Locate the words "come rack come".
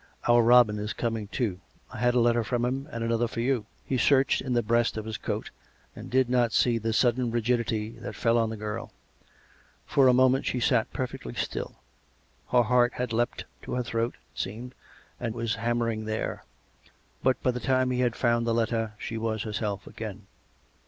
6.79-7.13